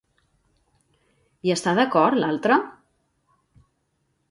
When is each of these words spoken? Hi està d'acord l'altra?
Hi 1.47 1.53
està 1.57 1.75
d'acord 1.81 2.19
l'altra? 2.23 2.59